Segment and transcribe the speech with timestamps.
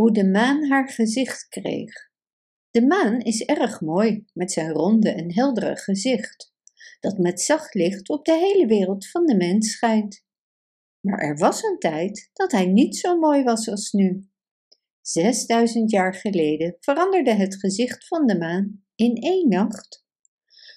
[0.00, 1.92] Hoe de maan haar gezicht kreeg.
[2.70, 6.54] De maan is erg mooi met zijn ronde en heldere gezicht,
[7.00, 10.24] dat met zacht licht op de hele wereld van de mens schijnt.
[11.00, 14.28] Maar er was een tijd dat hij niet zo mooi was als nu.
[15.00, 20.04] Zesduizend jaar geleden veranderde het gezicht van de maan in één nacht.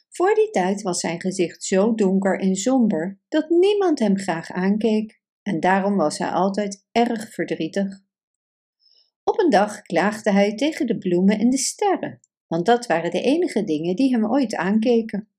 [0.09, 5.21] Voor die tijd was zijn gezicht zo donker en somber dat niemand hem graag aankeek
[5.41, 8.02] en daarom was hij altijd erg verdrietig.
[9.23, 13.21] Op een dag klaagde hij tegen de bloemen en de sterren, want dat waren de
[13.21, 15.29] enige dingen die hem ooit aankeken.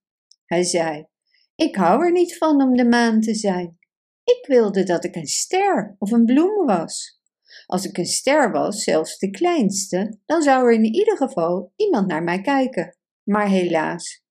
[0.44, 1.06] Hij zei:
[1.54, 3.78] Ik hou er niet van om de maan te zijn.
[4.24, 7.22] Ik wilde dat ik een ster of een bloem was.
[7.66, 12.06] Als ik een ster was, zelfs de kleinste, dan zou er in ieder geval iemand
[12.06, 12.96] naar mij kijken.
[13.22, 14.24] Maar helaas,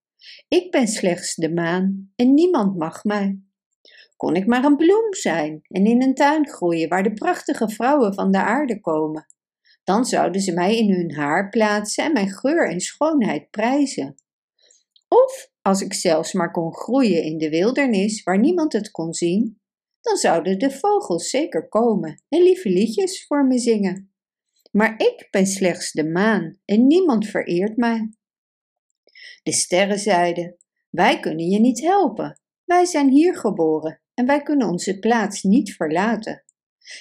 [0.48, 3.40] ik ben slechts de maan en niemand mag mij.
[4.16, 8.14] Kon ik maar een bloem zijn en in een tuin groeien waar de prachtige vrouwen
[8.14, 9.28] van de aarde komen,
[9.84, 14.16] dan zouden ze mij in hun haar plaatsen en mijn geur en schoonheid prijzen.
[15.08, 19.62] Of als ik zelfs maar kon groeien in de wildernis waar niemand het kon zien,
[20.02, 24.14] dan zouden de vogels zeker komen en lieve liedjes voor me zingen.
[24.72, 28.14] Maar ik ben slechts de maan en niemand vereert mij.
[29.44, 30.58] De sterren zeiden:
[30.90, 32.40] Wij kunnen je niet helpen.
[32.64, 36.44] Wij zijn hier geboren en wij kunnen onze plaats niet verlaten.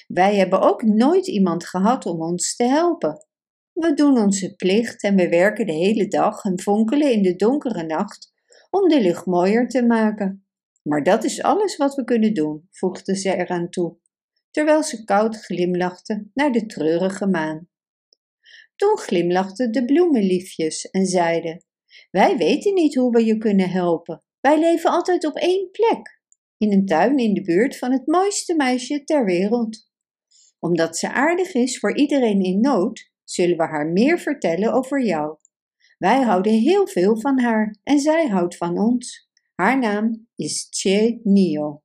[0.07, 3.27] Wij hebben ook nooit iemand gehad om ons te helpen.
[3.73, 7.83] We doen onze plicht en we werken de hele dag en fonkelen in de donkere
[7.83, 8.33] nacht
[8.71, 10.47] om de lucht mooier te maken.
[10.83, 13.97] Maar dat is alles wat we kunnen doen, voegde ze eraan toe,
[14.51, 17.69] terwijl ze koud glimlachte naar de treurige maan.
[18.77, 21.65] Toen glimlachten de bloemenliefjes en zeiden:
[22.11, 24.23] Wij weten niet hoe we je kunnen helpen.
[24.41, 26.22] Wij leven altijd op één plek
[26.63, 29.91] in een tuin in de buurt van het mooiste meisje ter wereld.
[30.59, 35.37] Omdat ze aardig is voor iedereen in nood, zullen we haar meer vertellen over jou.
[35.99, 39.31] Wij houden heel veel van haar en zij houdt van ons.
[39.55, 41.81] Haar naam is Che Nio.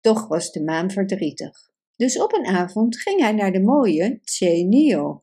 [0.00, 1.70] Toch was de maan verdrietig.
[1.96, 5.20] Dus op een avond ging hij naar de mooie Che Nio.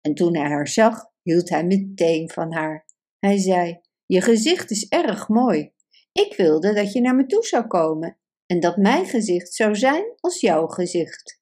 [0.00, 2.86] En toen hij haar zag, hield hij meteen van haar.
[3.18, 5.74] Hij zei: Je gezicht is erg mooi.
[6.16, 10.04] Ik wilde dat je naar me toe zou komen en dat mijn gezicht zou zijn
[10.16, 11.40] als jouw gezicht.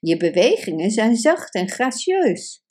[0.00, 2.64] Je bewegingen zijn zacht en gracieus.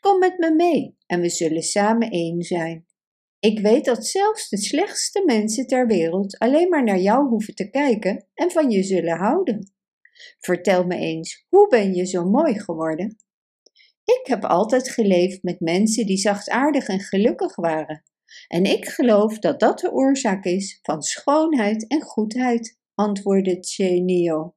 [0.00, 2.86] Kom met me mee en we zullen samen één zijn.
[3.38, 7.70] Ik weet dat zelfs de slechtste mensen ter wereld alleen maar naar jou hoeven te
[7.70, 9.72] kijken en van je zullen houden.
[10.38, 13.16] Vertel me eens, hoe ben je zo mooi geworden?
[14.04, 18.02] Ik heb altijd geleefd met mensen die zachtaardig en gelukkig waren.
[18.48, 24.54] En ik geloof dat dat de oorzaak is van schoonheid en goedheid, antwoordde Chenio.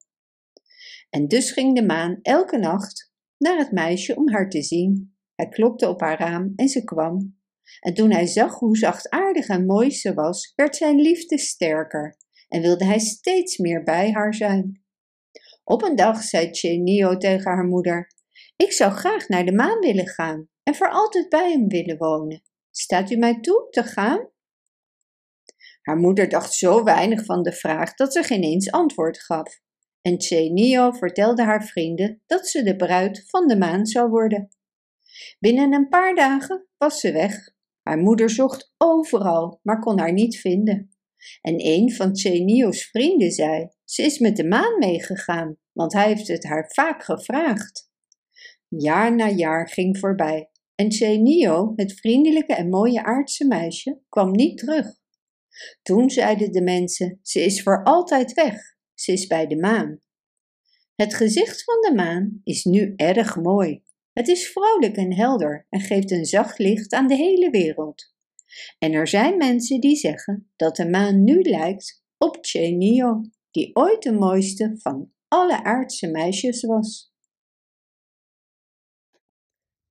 [1.10, 5.16] En dus ging de maan elke nacht naar het meisje om haar te zien.
[5.36, 7.38] Hij klopte op haar raam en ze kwam.
[7.80, 12.62] En toen hij zag hoe zachtaardig en mooi ze was, werd zijn liefde sterker en
[12.62, 14.84] wilde hij steeds meer bij haar zijn.
[15.64, 18.12] Op een dag zei Chenio tegen haar moeder:
[18.56, 22.44] Ik zou graag naar de maan willen gaan en voor altijd bij hem willen wonen.
[22.78, 24.30] Staat u mij toe te gaan?
[25.82, 29.60] Haar moeder dacht zo weinig van de vraag dat ze geen eens antwoord gaf.
[30.02, 34.50] En Chenio vertelde haar vrienden dat ze de bruid van de maan zou worden.
[35.40, 37.54] Binnen een paar dagen was ze weg.
[37.82, 40.96] Haar moeder zocht overal, maar kon haar niet vinden.
[41.42, 46.28] En een van Chenio's vrienden zei: Ze is met de maan meegegaan, want hij heeft
[46.28, 47.90] het haar vaak gevraagd.
[48.68, 54.58] Jaar na jaar ging voorbij en Chenio, het vriendelijke en mooie aardse meisje, kwam niet
[54.58, 54.88] terug.
[55.82, 58.56] Toen zeiden de mensen: Ze is voor altijd weg,
[58.94, 60.00] ze is bij de maan.
[60.96, 63.84] Het gezicht van de maan is nu erg mooi.
[64.14, 68.14] Het is vrolijk en helder en geeft een zacht licht aan de hele wereld.
[68.80, 73.22] En er zijn mensen die zeggen dat de maan nu lijkt op Chenio,
[73.52, 77.14] die ooit de mooiste van alle aardse meisjes was.